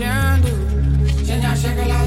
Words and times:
shandu, 0.00 0.52
shenya 1.26 1.52
shakala 1.62 1.98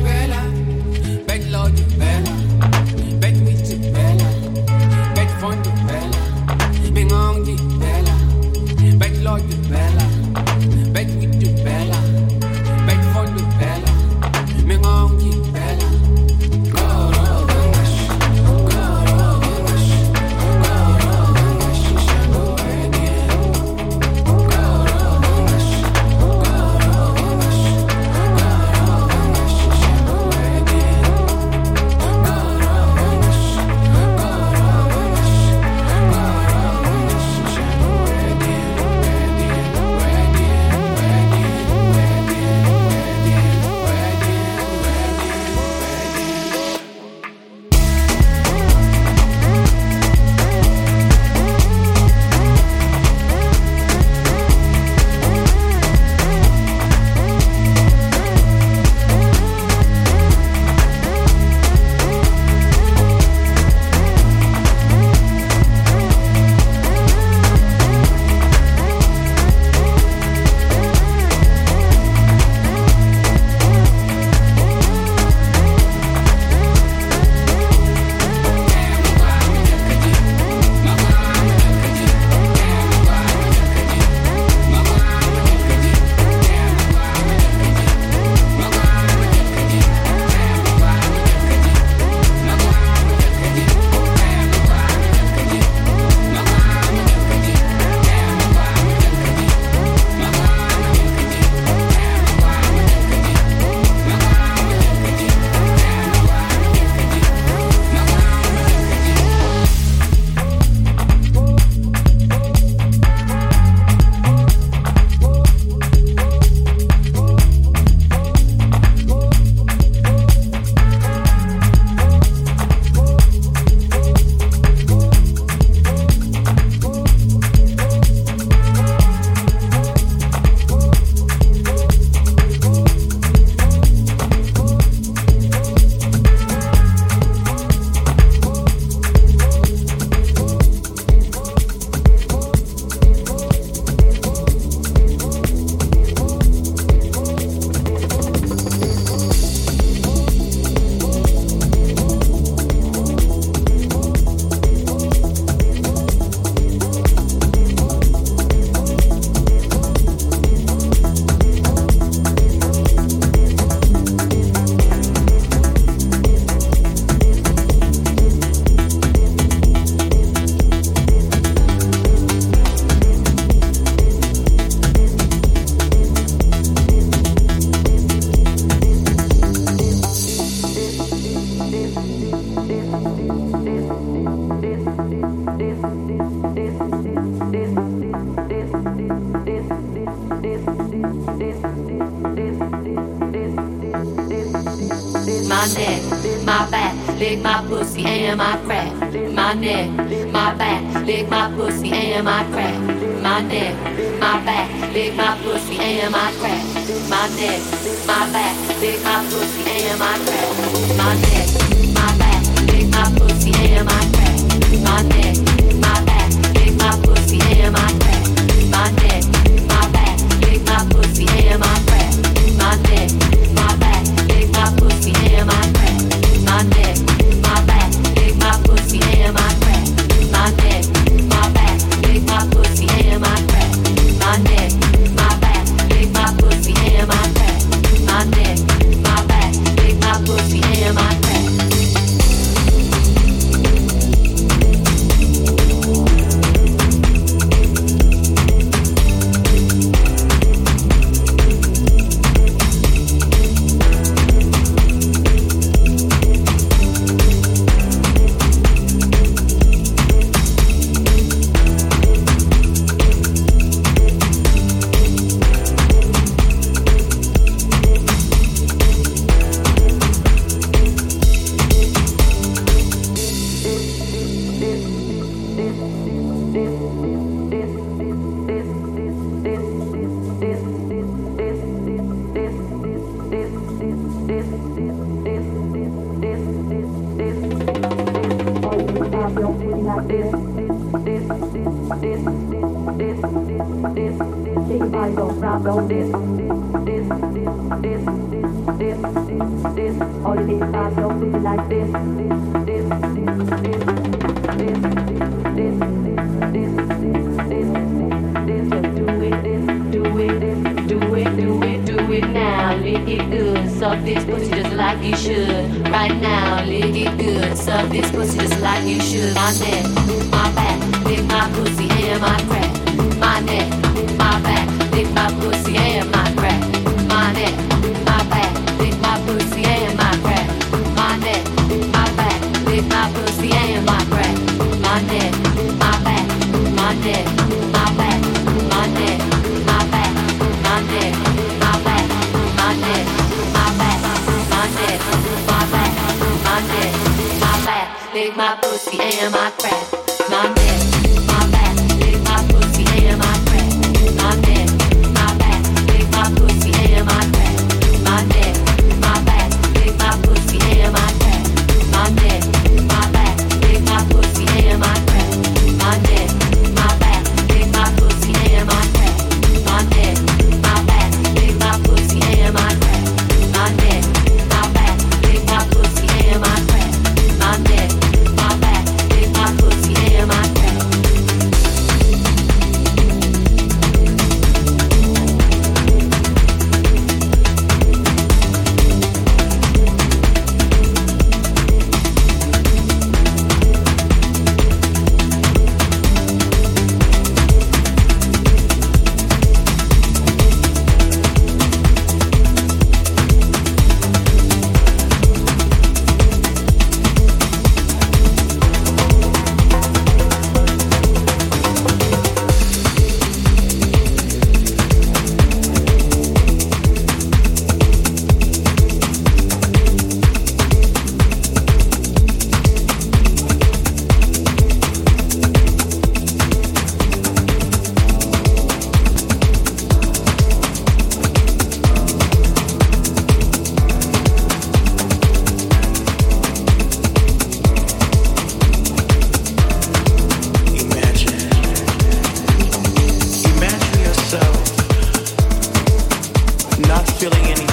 feeling 447.23 447.45
anything. 447.45 447.72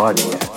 party? 0.00 0.49